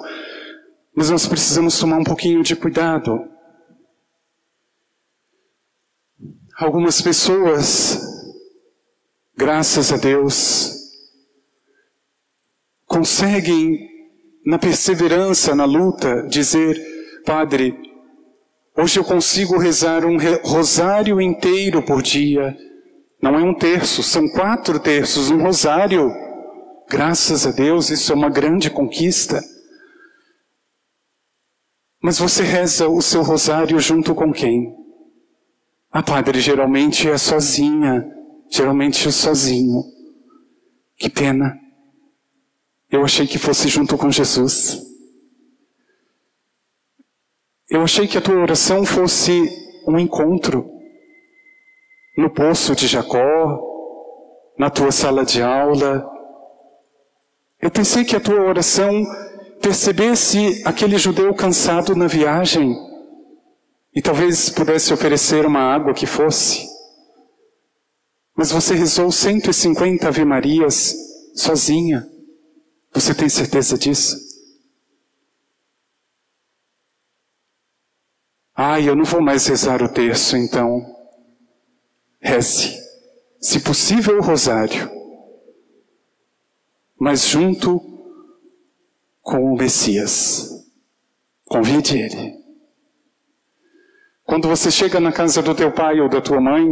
mas 0.96 1.10
nós 1.10 1.26
precisamos 1.26 1.80
tomar 1.80 1.98
um 1.98 2.04
pouquinho 2.04 2.44
de 2.44 2.56
cuidado. 2.56 3.28
Algumas 6.60 7.02
pessoas, 7.02 8.00
graças 9.36 9.92
a 9.92 9.98
Deus, 9.98 10.72
conseguem, 12.86 13.90
na 14.46 14.60
perseverança, 14.60 15.56
na 15.56 15.66
luta, 15.66 16.28
dizer: 16.28 16.80
Padre, 17.26 17.87
Hoje 18.80 19.00
eu 19.00 19.04
consigo 19.04 19.58
rezar 19.58 20.06
um 20.06 20.18
rosário 20.44 21.20
inteiro 21.20 21.82
por 21.82 22.04
dia. 22.04 22.56
Não 23.20 23.34
é 23.34 23.42
um 23.42 23.56
terço, 23.56 24.04
são 24.04 24.30
quatro 24.30 24.80
terços, 24.80 25.32
um 25.32 25.42
rosário. 25.42 26.14
Graças 26.88 27.48
a 27.48 27.52
Deus, 27.52 27.90
isso 27.90 28.12
é 28.12 28.16
uma 28.16 28.30
grande 28.30 28.70
conquista. 28.70 29.42
Mas 32.00 32.20
você 32.20 32.44
reza 32.44 32.88
o 32.88 33.02
seu 33.02 33.24
rosário 33.24 33.80
junto 33.80 34.14
com 34.14 34.32
quem? 34.32 34.76
A 35.92 36.00
ah, 36.00 36.04
padre 36.04 36.40
geralmente 36.40 37.10
é 37.10 37.18
sozinha, 37.18 38.08
geralmente 38.48 39.08
é 39.08 39.12
sozinho. 39.12 39.82
Que 40.96 41.10
pena. 41.10 41.60
Eu 42.92 43.04
achei 43.04 43.26
que 43.26 43.40
fosse 43.40 43.70
junto 43.70 43.98
com 43.98 44.12
Jesus. 44.12 44.88
Eu 47.70 47.84
achei 47.84 48.08
que 48.08 48.18
a 48.18 48.22
tua 48.22 48.40
oração 48.40 48.86
fosse 48.86 49.44
um 49.86 50.00
encontro 50.00 50.70
no 52.18 52.30
poço 52.30 52.74
de 52.74 52.88
Jacó, 52.88 53.62
na 54.58 54.70
tua 54.70 54.90
sala 54.90 55.26
de 55.26 55.42
aula. 55.42 56.10
Eu 57.62 57.70
pensei 57.70 58.06
que 58.06 58.16
a 58.16 58.22
tua 58.22 58.42
oração 58.42 59.04
percebesse 59.62 60.62
aquele 60.66 60.98
judeu 60.98 61.34
cansado 61.36 61.94
na 61.94 62.08
viagem 62.08 62.74
e 63.94 64.02
talvez 64.02 64.50
pudesse 64.50 64.94
oferecer 64.94 65.46
uma 65.46 65.60
água 65.60 65.94
que 65.94 66.06
fosse. 66.06 66.66
Mas 68.34 68.50
você 68.50 68.76
rezou 68.76 69.12
150 69.12 70.08
Ave 70.08 70.24
Marias 70.24 70.96
sozinha. 71.36 72.08
Você 72.94 73.14
tem 73.14 73.28
certeza 73.28 73.78
disso? 73.78 74.27
Ah, 78.70 78.82
eu 78.82 78.98
não 78.98 79.06
vou 79.06 79.22
mais 79.22 79.48
rezar 79.48 79.82
o 79.82 79.88
terço, 79.88 80.36
então. 80.36 80.86
Reze. 82.20 82.78
Se 83.40 83.62
possível, 83.62 84.18
o 84.18 84.22
rosário. 84.22 84.92
Mas 87.00 87.26
junto 87.26 87.80
com 89.22 89.54
o 89.54 89.56
Messias. 89.56 90.68
Convide 91.46 91.98
ele. 91.98 92.34
Quando 94.26 94.50
você 94.50 94.70
chega 94.70 95.00
na 95.00 95.14
casa 95.14 95.42
do 95.42 95.56
teu 95.56 95.72
pai 95.72 96.02
ou 96.02 96.10
da 96.10 96.20
tua 96.20 96.42
mãe, 96.42 96.68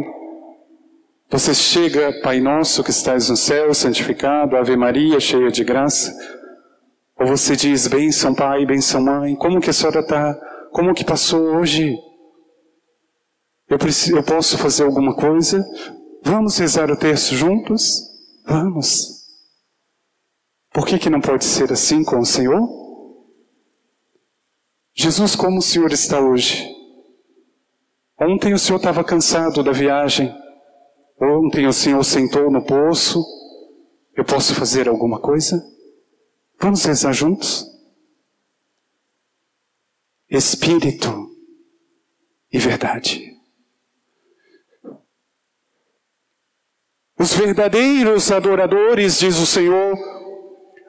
você 1.30 1.54
chega, 1.54 2.12
Pai 2.22 2.42
nosso 2.42 2.84
que 2.84 2.92
estás 2.92 3.30
no 3.30 3.38
céu, 3.38 3.74
santificado, 3.74 4.58
Ave 4.58 4.76
Maria, 4.76 5.18
cheia 5.22 5.50
de 5.50 5.64
graça. 5.64 6.14
Ou 7.18 7.26
você 7.26 7.56
diz, 7.56 7.88
bênção 7.88 8.36
pai, 8.36 8.66
bênção 8.66 9.00
mãe, 9.00 9.34
como 9.38 9.62
que 9.62 9.70
a 9.70 9.74
senhora 9.74 10.02
está? 10.02 10.55
Como 10.76 10.94
que 10.94 11.06
passou 11.06 11.40
hoje? 11.56 11.98
Eu, 13.70 13.78
preciso, 13.78 14.18
eu 14.18 14.24
posso 14.24 14.58
fazer 14.58 14.84
alguma 14.84 15.16
coisa? 15.16 15.66
Vamos 16.22 16.58
rezar 16.58 16.92
o 16.92 16.98
texto 16.98 17.34
juntos? 17.34 18.02
Vamos. 18.46 19.24
Por 20.74 20.86
que, 20.86 21.00
que 21.00 21.10
não 21.10 21.22
pode 21.22 21.46
ser 21.46 21.72
assim 21.72 22.04
com 22.04 22.20
o 22.20 22.26
Senhor? 22.26 22.60
Jesus, 24.94 25.34
como 25.34 25.60
o 25.60 25.62
Senhor 25.62 25.94
está 25.94 26.20
hoje? 26.20 26.70
Ontem 28.20 28.54
o 28.54 28.60
Senhor 28.60 28.76
estava 28.76 29.02
cansado 29.02 29.64
da 29.64 29.72
viagem. 29.72 30.30
Ontem 31.22 31.68
o 31.68 31.74
Senhor 31.74 32.04
sentou 32.04 32.52
no 32.52 32.66
poço. 32.66 33.24
Eu 34.14 34.26
posso 34.26 34.54
fazer 34.54 34.90
alguma 34.90 35.22
coisa? 35.22 35.66
Vamos 36.60 36.84
rezar 36.84 37.14
juntos? 37.14 37.75
Espírito 40.36 41.30
e 42.52 42.60
verdade. 42.60 43.32
Os 47.18 47.34
verdadeiros 47.34 48.32
adoradores, 48.32 49.20
diz 49.20 49.40
o 49.40 49.46
Senhor, 49.46 49.98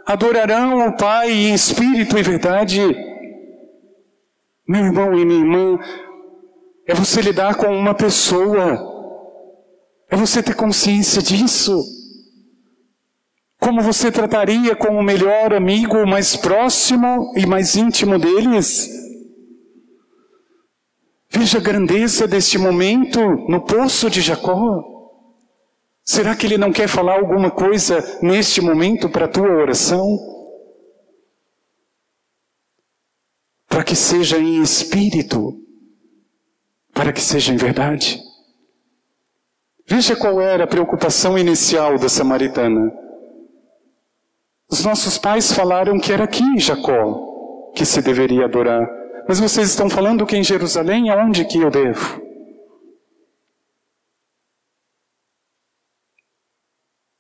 adorarão 0.04 0.88
o 0.88 0.96
Pai 0.96 1.30
em 1.30 1.54
espírito 1.54 2.18
e 2.18 2.22
verdade. 2.22 2.80
Meu 4.68 4.84
irmão 4.84 5.14
e 5.14 5.24
minha 5.24 5.40
irmã, 5.40 5.78
é 6.86 6.94
você 6.94 7.20
lidar 7.20 7.54
com 7.54 7.68
uma 7.68 7.94
pessoa 7.94 8.94
é 10.08 10.16
você 10.16 10.42
ter 10.42 10.54
consciência 10.54 11.20
disso. 11.20 11.84
Como 13.58 13.82
você 13.82 14.12
trataria 14.12 14.76
com 14.76 14.96
o 14.96 15.02
melhor 15.02 15.52
amigo 15.52 16.06
mais 16.06 16.36
próximo 16.36 17.32
e 17.36 17.44
mais 17.44 17.74
íntimo 17.74 18.18
deles? 18.18 18.88
Veja 21.38 21.58
a 21.58 21.60
grandeza 21.60 22.26
deste 22.26 22.56
momento 22.56 23.20
no 23.46 23.62
poço 23.62 24.08
de 24.08 24.22
Jacó. 24.22 24.82
Será 26.02 26.34
que 26.34 26.46
ele 26.46 26.56
não 26.56 26.72
quer 26.72 26.88
falar 26.88 27.18
alguma 27.18 27.50
coisa 27.50 28.02
neste 28.22 28.62
momento 28.62 29.10
para 29.10 29.26
a 29.26 29.28
tua 29.28 29.46
oração? 29.46 30.16
Para 33.68 33.84
que 33.84 33.94
seja 33.94 34.38
em 34.38 34.62
espírito, 34.62 35.60
para 36.94 37.12
que 37.12 37.20
seja 37.20 37.52
em 37.52 37.58
verdade. 37.58 38.18
Veja 39.86 40.16
qual 40.16 40.40
era 40.40 40.64
a 40.64 40.66
preocupação 40.66 41.36
inicial 41.36 41.98
da 41.98 42.08
samaritana. 42.08 42.90
Os 44.70 44.82
nossos 44.82 45.18
pais 45.18 45.52
falaram 45.52 46.00
que 46.00 46.10
era 46.10 46.24
aqui 46.24 46.42
em 46.42 46.58
Jacó 46.58 47.72
que 47.74 47.84
se 47.84 48.00
deveria 48.00 48.46
adorar. 48.46 49.05
Mas 49.28 49.40
vocês 49.40 49.70
estão 49.70 49.90
falando 49.90 50.24
que 50.24 50.36
em 50.36 50.44
Jerusalém, 50.44 51.10
aonde 51.10 51.44
que 51.44 51.58
eu 51.58 51.70
devo? 51.70 52.24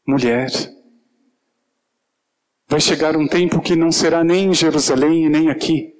Mulher, 0.06 0.48
vai 2.68 2.80
chegar 2.80 3.16
um 3.16 3.26
tempo 3.26 3.60
que 3.60 3.74
não 3.74 3.90
será 3.90 4.22
nem 4.22 4.50
em 4.50 4.54
Jerusalém 4.54 5.26
e 5.26 5.28
nem 5.28 5.50
aqui, 5.50 5.92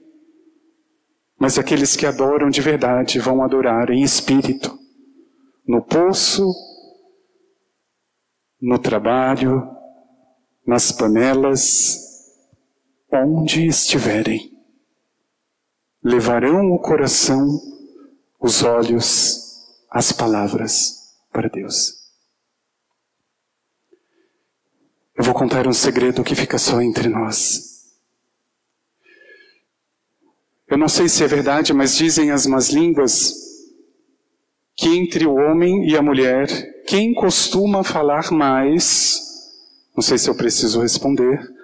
mas 1.39 1.59
aqueles 1.59 1.97
que 1.97 2.07
adoram 2.07 2.49
de 2.49 2.61
verdade 2.61 3.19
vão 3.19 3.43
adorar 3.43 3.91
em 3.91 4.03
espírito 4.03 4.79
no 5.67 5.83
poço, 5.83 6.47
no 8.61 8.79
trabalho, 8.79 9.69
nas 10.65 10.93
panelas, 10.93 11.99
onde 13.13 13.67
estiverem. 13.67 14.56
Levarão 16.07 16.71
o 16.71 16.79
coração, 16.79 17.61
os 18.39 18.63
olhos, 18.63 19.67
as 19.91 20.13
palavras 20.13 21.17
para 21.33 21.49
Deus. 21.49 21.97
Eu 25.17 25.25
vou 25.25 25.35
contar 25.35 25.67
um 25.67 25.73
segredo 25.73 26.23
que 26.23 26.37
fica 26.37 26.59
só 26.59 26.81
entre 26.81 27.09
nós. 27.09 27.91
Eu 30.69 30.79
não 30.79 30.89
sei 30.89 31.09
se 31.09 31.25
é 31.25 31.27
verdade, 31.27 31.73
mas 31.73 31.97
dizem 31.97 32.31
as 32.31 32.47
más 32.47 32.69
línguas 32.69 33.35
que 34.77 34.89
entre 34.97 35.27
o 35.27 35.35
homem 35.35 35.89
e 35.89 35.97
a 35.97 36.03
mulher, 36.03 36.47
quem 36.87 37.13
costuma 37.15 37.83
falar 37.83 38.31
mais? 38.31 39.21
Não 39.97 40.05
sei 40.05 40.19
se 40.19 40.31
eu 40.31 40.37
preciso 40.37 40.81
responder. 40.81 41.56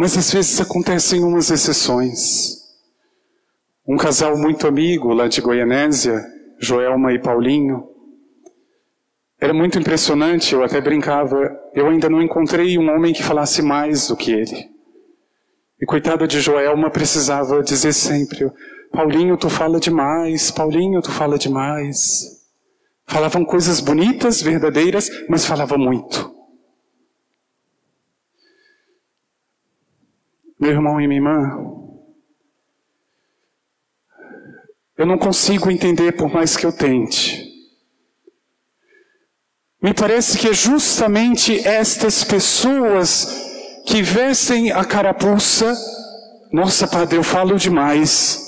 Mas 0.00 0.16
às 0.16 0.32
vezes 0.32 0.58
acontecem 0.58 1.22
umas 1.22 1.50
exceções. 1.50 2.56
Um 3.86 3.98
casal 3.98 4.34
muito 4.34 4.66
amigo 4.66 5.12
lá 5.12 5.28
de 5.28 5.42
Goianésia, 5.42 6.24
Joelma 6.58 7.12
e 7.12 7.18
Paulinho, 7.18 7.86
era 9.38 9.52
muito 9.52 9.78
impressionante, 9.78 10.54
eu 10.54 10.64
até 10.64 10.80
brincava, 10.80 11.36
eu 11.74 11.86
ainda 11.86 12.08
não 12.08 12.22
encontrei 12.22 12.78
um 12.78 12.88
homem 12.88 13.12
que 13.12 13.22
falasse 13.22 13.60
mais 13.60 14.08
do 14.08 14.16
que 14.16 14.32
ele. 14.32 14.70
E 15.78 15.84
coitada 15.84 16.26
de 16.26 16.40
Joelma 16.40 16.88
precisava 16.90 17.62
dizer 17.62 17.92
sempre: 17.92 18.50
Paulinho, 18.90 19.36
tu 19.36 19.50
fala 19.50 19.78
demais, 19.78 20.50
Paulinho, 20.50 21.02
tu 21.02 21.12
fala 21.12 21.36
demais. 21.36 22.40
Falavam 23.06 23.44
coisas 23.44 23.80
bonitas, 23.80 24.40
verdadeiras, 24.40 25.10
mas 25.28 25.44
falava 25.44 25.76
muito. 25.76 26.29
Meu 30.60 30.72
irmão 30.72 31.00
e 31.00 31.08
minha 31.08 31.18
irmã, 31.18 31.56
eu 34.98 35.06
não 35.06 35.16
consigo 35.16 35.70
entender 35.70 36.12
por 36.12 36.30
mais 36.30 36.54
que 36.54 36.66
eu 36.66 36.72
tente. 36.72 37.48
Me 39.82 39.94
parece 39.94 40.36
que 40.36 40.48
é 40.48 40.52
justamente 40.52 41.66
estas 41.66 42.22
pessoas 42.22 43.82
que 43.86 44.02
vestem 44.02 44.70
a 44.70 44.84
carapuça, 44.84 45.74
nossa, 46.52 46.86
padre, 46.86 47.16
eu 47.16 47.22
falo 47.24 47.56
demais. 47.56 48.46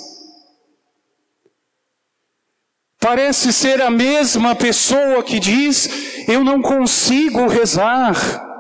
Parece 3.01 3.55
ser 3.55 3.81
a 3.81 3.91
mesma 3.91 4.55
pessoa 4.55 5.23
que 5.23 5.41
diz: 5.41 6.29
Eu 6.29 6.45
não 6.45 6.61
consigo 6.61 7.47
rezar. 7.49 8.52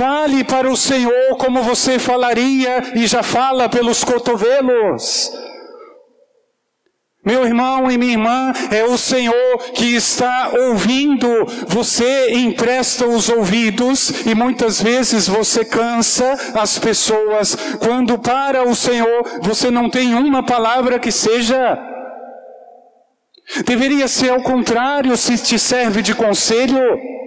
Fale 0.00 0.44
para 0.44 0.66
o 0.66 0.78
Senhor 0.78 1.36
como 1.36 1.62
você 1.62 1.98
falaria 1.98 2.94
e 2.94 3.06
já 3.06 3.22
fala 3.22 3.68
pelos 3.68 4.02
cotovelos. 4.02 5.30
Meu 7.22 7.44
irmão 7.44 7.90
e 7.90 7.98
minha 7.98 8.12
irmã, 8.12 8.50
é 8.70 8.82
o 8.82 8.96
Senhor 8.96 9.58
que 9.74 9.94
está 9.94 10.52
ouvindo. 10.54 11.28
Você 11.68 12.32
empresta 12.32 13.06
os 13.06 13.28
ouvidos 13.28 14.24
e 14.24 14.34
muitas 14.34 14.80
vezes 14.80 15.28
você 15.28 15.66
cansa 15.66 16.32
as 16.54 16.78
pessoas. 16.78 17.54
Quando 17.78 18.18
para 18.18 18.66
o 18.66 18.74
Senhor, 18.74 19.40
você 19.42 19.70
não 19.70 19.90
tem 19.90 20.14
uma 20.14 20.42
palavra 20.42 20.98
que 20.98 21.12
seja. 21.12 21.78
Deveria 23.66 24.08
ser 24.08 24.30
ao 24.30 24.40
contrário, 24.40 25.14
se 25.18 25.36
te 25.36 25.58
serve 25.58 26.00
de 26.00 26.14
conselho. 26.14 27.19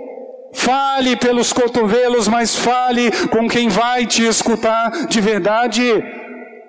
Fale 0.54 1.16
pelos 1.18 1.52
cotovelos, 1.52 2.28
mas 2.28 2.56
fale 2.56 3.12
com 3.28 3.48
quem 3.50 3.70
vai 3.70 4.06
te 4.06 4.24
escutar 4.24 5.08
de 5.08 5.20
verdade. 5.20 5.82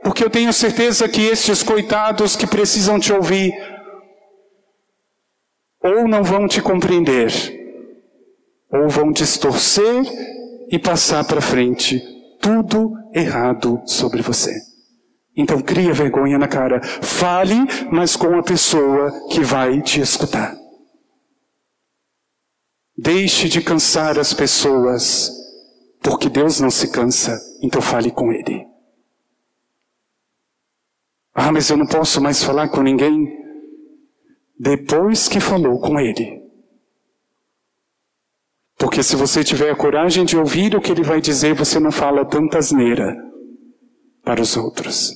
Porque 0.02 0.24
eu 0.24 0.30
tenho 0.30 0.52
certeza 0.52 1.08
que 1.08 1.22
estes 1.22 1.62
coitados 1.62 2.34
que 2.36 2.46
precisam 2.46 2.98
te 2.98 3.12
ouvir, 3.12 3.52
ou 5.82 6.08
não 6.08 6.24
vão 6.24 6.48
te 6.48 6.60
compreender, 6.60 7.30
ou 8.72 8.88
vão 8.88 9.12
distorcer 9.12 10.02
e 10.70 10.78
passar 10.78 11.24
para 11.24 11.40
frente 11.40 12.02
tudo 12.40 12.92
errado 13.14 13.80
sobre 13.86 14.20
você. 14.20 14.52
Então 15.36 15.60
cria 15.60 15.92
vergonha 15.92 16.38
na 16.38 16.46
cara. 16.46 16.80
Fale, 16.82 17.56
mas 17.90 18.16
com 18.16 18.38
a 18.38 18.42
pessoa 18.42 19.10
que 19.30 19.40
vai 19.40 19.80
te 19.80 20.00
escutar. 20.00 20.54
Deixe 22.96 23.48
de 23.48 23.60
cansar 23.60 24.18
as 24.18 24.32
pessoas, 24.32 25.30
porque 26.00 26.28
Deus 26.28 26.60
não 26.60 26.70
se 26.70 26.92
cansa, 26.92 27.40
então 27.60 27.82
fale 27.82 28.10
com 28.10 28.32
Ele. 28.32 28.66
Ah, 31.34 31.50
mas 31.50 31.68
eu 31.68 31.76
não 31.76 31.86
posso 31.86 32.20
mais 32.20 32.44
falar 32.44 32.68
com 32.68 32.80
ninguém. 32.82 33.26
Depois 34.58 35.26
que 35.26 35.40
falou 35.40 35.80
com 35.80 35.98
Ele. 35.98 36.40
Porque 38.78 39.02
se 39.02 39.16
você 39.16 39.42
tiver 39.42 39.70
a 39.70 39.76
coragem 39.76 40.24
de 40.24 40.36
ouvir 40.36 40.76
o 40.76 40.80
que 40.80 40.92
Ele 40.92 41.02
vai 41.02 41.20
dizer, 41.20 41.54
você 41.54 41.80
não 41.80 41.90
fala 41.90 42.24
tanta 42.24 42.58
asneira 42.58 43.16
para 44.22 44.40
os 44.40 44.56
outros. 44.56 45.12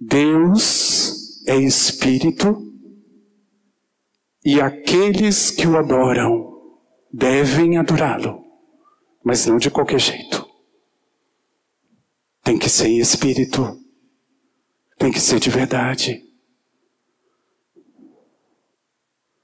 Deus 0.00 1.44
é 1.46 1.56
Espírito 1.56 2.65
e 4.46 4.60
aqueles 4.60 5.50
que 5.50 5.66
o 5.66 5.76
adoram 5.76 6.78
devem 7.12 7.78
adorá-lo, 7.78 8.44
mas 9.24 9.44
não 9.44 9.58
de 9.58 9.68
qualquer 9.68 9.98
jeito. 9.98 10.48
Tem 12.44 12.56
que 12.56 12.70
ser 12.70 12.86
em 12.86 13.00
espírito, 13.00 13.76
tem 14.96 15.10
que 15.10 15.18
ser 15.18 15.40
de 15.40 15.50
verdade. 15.50 16.22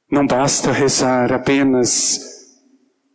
Não 0.09 0.25
basta 0.25 0.71
rezar 0.71 1.33
apenas 1.33 2.21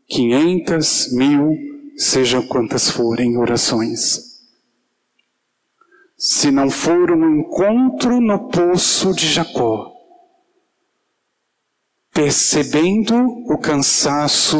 quinhentas, 0.10 1.10
mil, 1.14 1.56
sejam 1.96 2.46
quantas 2.50 2.90
forem 2.90 3.38
orações. 3.38 4.42
Se 6.18 6.52
não 6.52 6.70
for 6.70 7.12
um 7.12 7.40
encontro 7.40 8.20
no 8.20 8.50
poço 8.50 9.14
de 9.14 9.26
Jacó, 9.26 9.97
percebendo 12.18 13.16
o 13.46 13.60
cansaço, 13.60 14.58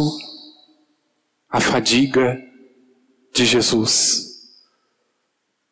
a 1.50 1.60
fadiga 1.60 2.40
de 3.34 3.46
Jesus. 3.46 4.28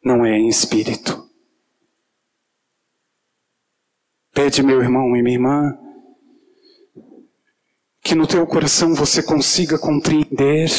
Não 0.03 0.25
é 0.25 0.35
em 0.35 0.47
espírito. 0.47 1.29
Pede, 4.33 4.63
meu 4.63 4.81
irmão 4.81 5.15
e 5.15 5.21
minha 5.21 5.35
irmã, 5.35 5.77
que 8.01 8.15
no 8.15 8.25
teu 8.25 8.47
coração 8.47 8.95
você 8.95 9.21
consiga 9.21 9.77
compreender 9.77 10.71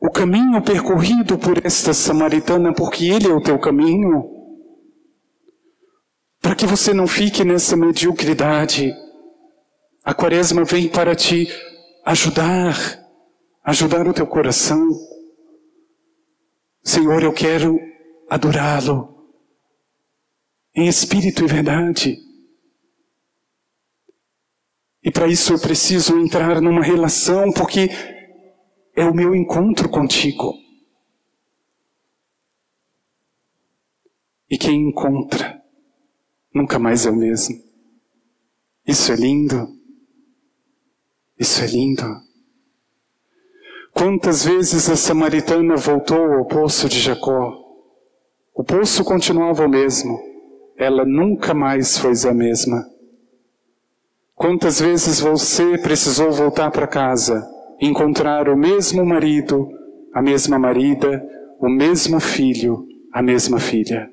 o 0.00 0.10
caminho 0.10 0.62
percorrido 0.62 1.36
por 1.36 1.58
esta 1.62 1.92
samaritana, 1.92 2.72
porque 2.72 3.04
ele 3.04 3.28
é 3.28 3.34
o 3.34 3.42
teu 3.42 3.58
caminho 3.58 4.33
para 6.44 6.54
que 6.54 6.66
você 6.66 6.92
não 6.92 7.06
fique 7.06 7.42
nessa 7.42 7.74
mediocridade. 7.74 8.94
A 10.04 10.12
quaresma 10.12 10.62
vem 10.62 10.90
para 10.90 11.16
te 11.16 11.48
ajudar, 12.04 12.76
ajudar 13.64 14.06
o 14.06 14.12
teu 14.12 14.26
coração. 14.26 14.86
Senhor, 16.82 17.22
eu 17.22 17.32
quero 17.32 17.80
adorá-lo 18.28 19.26
em 20.76 20.86
espírito 20.86 21.44
e 21.44 21.48
verdade. 21.48 22.18
E 25.02 25.10
para 25.10 25.26
isso 25.26 25.54
eu 25.54 25.58
preciso 25.58 26.18
entrar 26.18 26.60
numa 26.60 26.82
relação, 26.82 27.50
porque 27.52 27.88
é 28.94 29.06
o 29.06 29.14
meu 29.14 29.34
encontro 29.34 29.88
contigo. 29.88 30.52
E 34.50 34.58
quem 34.58 34.90
encontra 34.90 35.63
nunca 36.54 36.78
mais 36.78 37.04
é 37.04 37.10
o 37.10 37.16
mesmo. 37.16 37.60
Isso 38.86 39.12
é 39.12 39.16
lindo. 39.16 39.68
Isso 41.38 41.62
é 41.62 41.66
lindo. 41.66 42.04
Quantas 43.92 44.44
vezes 44.44 44.88
a 44.88 44.96
samaritana 44.96 45.76
voltou 45.76 46.32
ao 46.32 46.44
poço 46.44 46.88
de 46.88 47.00
Jacó? 47.00 47.60
O 48.54 48.62
poço 48.62 49.04
continuava 49.04 49.64
o 49.64 49.68
mesmo. 49.68 50.18
Ela 50.76 51.04
nunca 51.04 51.54
mais 51.54 51.98
foi 51.98 52.12
a 52.28 52.34
mesma. 52.34 52.84
Quantas 54.34 54.80
vezes 54.80 55.20
você 55.20 55.78
precisou 55.78 56.32
voltar 56.32 56.70
para 56.70 56.86
casa, 56.86 57.48
encontrar 57.80 58.48
o 58.48 58.56
mesmo 58.56 59.04
marido, 59.06 59.68
a 60.12 60.20
mesma 60.20 60.58
marida, 60.58 61.24
o 61.60 61.68
mesmo 61.68 62.18
filho, 62.18 62.86
a 63.12 63.22
mesma 63.22 63.60
filha? 63.60 64.10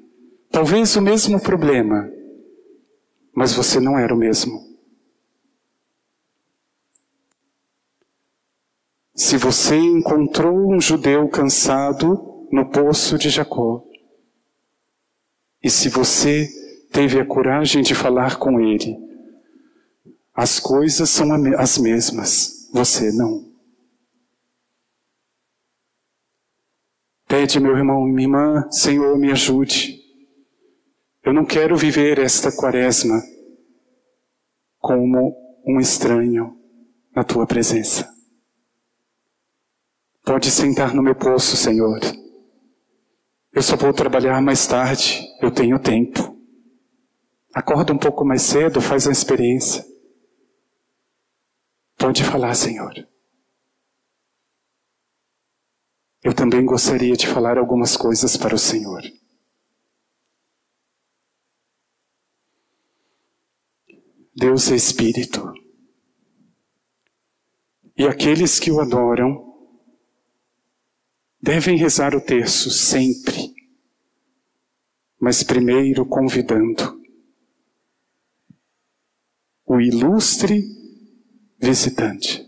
Talvez 0.51 0.95
o 0.95 1.01
mesmo 1.01 1.39
problema, 1.39 2.07
mas 3.33 3.53
você 3.53 3.79
não 3.79 3.97
era 3.97 4.13
o 4.13 4.17
mesmo. 4.17 4.71
Se 9.15 9.37
você 9.37 9.77
encontrou 9.77 10.73
um 10.73 10.81
judeu 10.81 11.27
cansado 11.29 12.47
no 12.51 12.69
poço 12.69 13.17
de 13.17 13.29
Jacó, 13.29 13.85
e 15.63 15.69
se 15.69 15.89
você 15.89 16.49
teve 16.91 17.19
a 17.19 17.25
coragem 17.25 17.83
de 17.83 17.93
falar 17.93 18.37
com 18.37 18.59
ele, 18.59 18.97
as 20.33 20.59
coisas 20.59 21.09
são 21.09 21.27
as 21.57 21.77
mesmas, 21.77 22.69
você 22.73 23.11
não. 23.11 23.51
Pede, 27.27 27.59
meu 27.59 27.77
irmão 27.77 28.07
e 28.07 28.11
minha 28.11 28.25
irmã, 28.25 28.71
Senhor, 28.71 29.17
me 29.17 29.31
ajude. 29.31 30.00
Eu 31.23 31.33
não 31.33 31.45
quero 31.45 31.77
viver 31.77 32.17
esta 32.17 32.51
quaresma 32.51 33.21
como 34.79 35.35
um 35.63 35.79
estranho 35.79 36.57
na 37.15 37.23
tua 37.23 37.45
presença. 37.45 38.11
Pode 40.23 40.49
sentar 40.49 40.95
no 40.95 41.03
meu 41.03 41.13
poço, 41.13 41.55
Senhor. 41.55 41.99
Eu 43.53 43.61
só 43.61 43.75
vou 43.75 43.93
trabalhar 43.93 44.41
mais 44.41 44.65
tarde, 44.65 45.21
eu 45.41 45.51
tenho 45.51 45.77
tempo. 45.77 46.35
Acorda 47.53 47.93
um 47.93 47.97
pouco 47.99 48.25
mais 48.25 48.41
cedo, 48.41 48.81
faz 48.81 49.05
uma 49.05 49.11
experiência. 49.11 49.85
Pode 51.97 52.23
falar, 52.23 52.55
Senhor. 52.55 52.93
Eu 56.23 56.33
também 56.33 56.65
gostaria 56.65 57.15
de 57.15 57.27
falar 57.27 57.59
algumas 57.59 57.95
coisas 57.95 58.35
para 58.35 58.55
o 58.55 58.59
Senhor. 58.59 59.03
Deus 64.35 64.71
é 64.71 64.75
Espírito. 64.75 65.53
E 67.97 68.05
aqueles 68.05 68.59
que 68.59 68.71
o 68.71 68.79
adoram 68.79 69.51
devem 71.41 71.77
rezar 71.77 72.15
o 72.15 72.21
terço 72.21 72.71
sempre, 72.71 73.53
mas 75.19 75.43
primeiro 75.43 76.05
convidando 76.05 77.01
o 79.65 79.79
ilustre 79.79 80.63
visitante. 81.59 82.45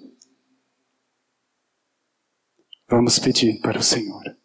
Vamos 2.87 3.19
pedir 3.19 3.59
para 3.61 3.79
o 3.79 3.83
Senhor. 3.83 4.42